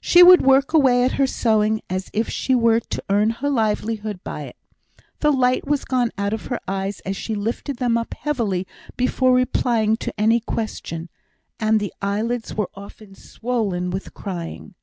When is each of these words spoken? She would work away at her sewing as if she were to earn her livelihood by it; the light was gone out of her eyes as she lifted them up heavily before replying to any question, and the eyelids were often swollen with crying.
She 0.00 0.22
would 0.22 0.40
work 0.40 0.72
away 0.72 1.02
at 1.04 1.12
her 1.20 1.26
sewing 1.26 1.82
as 1.90 2.08
if 2.14 2.30
she 2.30 2.54
were 2.54 2.80
to 2.80 3.04
earn 3.10 3.28
her 3.28 3.50
livelihood 3.50 4.24
by 4.24 4.44
it; 4.44 4.56
the 5.20 5.30
light 5.30 5.66
was 5.66 5.84
gone 5.84 6.12
out 6.16 6.32
of 6.32 6.46
her 6.46 6.58
eyes 6.66 7.00
as 7.00 7.14
she 7.14 7.34
lifted 7.34 7.76
them 7.76 7.98
up 7.98 8.14
heavily 8.14 8.66
before 8.96 9.34
replying 9.34 9.98
to 9.98 10.18
any 10.18 10.40
question, 10.40 11.10
and 11.60 11.78
the 11.78 11.92
eyelids 12.00 12.54
were 12.54 12.70
often 12.74 13.14
swollen 13.14 13.90
with 13.90 14.14
crying. 14.14 14.74